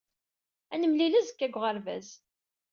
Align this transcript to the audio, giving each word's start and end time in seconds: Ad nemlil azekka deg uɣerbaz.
Ad 0.73 0.79
nemlil 0.81 1.13
azekka 1.19 1.47
deg 1.47 1.55
uɣerbaz. 1.57 2.07